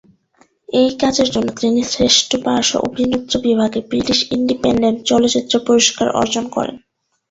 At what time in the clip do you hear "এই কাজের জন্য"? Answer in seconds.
0.69-1.49